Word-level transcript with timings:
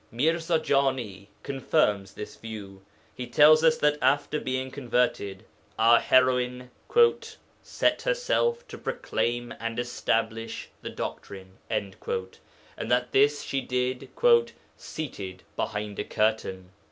Mirza 0.11 0.59
Jani 0.59 1.29
confirms 1.43 2.13
this 2.15 2.35
view. 2.35 2.81
He 3.13 3.27
tells 3.27 3.63
us 3.63 3.77
that 3.77 3.99
after 4.01 4.39
being 4.39 4.71
converted, 4.71 5.45
our 5.77 5.99
heroine 5.99 6.71
'set 7.61 8.01
herself 8.01 8.67
to 8.69 8.79
proclaim 8.79 9.53
and 9.59 9.77
establish 9.77 10.71
the 10.81 10.89
doctrine,' 10.89 11.59
and 11.69 11.93
that 12.89 13.11
this 13.11 13.43
she 13.43 13.61
did 13.61 14.09
'seated 14.75 15.43
behind 15.55 15.99
a 15.99 16.03
curtain.' 16.03 16.71